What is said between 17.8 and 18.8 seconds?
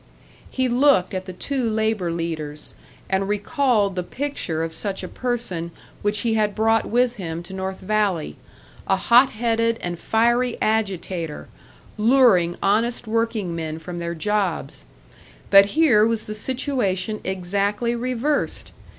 reversed!